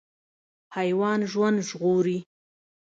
حیوان 0.75 1.19
ژوند 1.31 1.57
ژغوري. 1.69 2.17